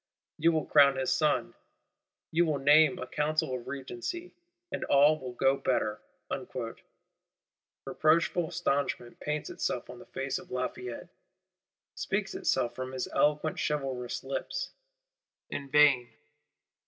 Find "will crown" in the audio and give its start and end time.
0.51-0.95